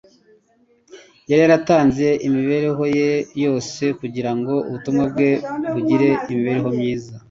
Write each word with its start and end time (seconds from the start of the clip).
Yari 1.29 1.41
yaratanze 1.45 2.07
imibereho 2.27 2.83
ye 2.97 3.09
yose 3.43 3.83
kugira 3.99 4.31
ngo 4.37 4.53
ubutumwa 4.67 5.03
bwe 5.11 5.29
bugire 5.73 6.09
amaherezo 6.25 6.69
meza. 6.77 7.11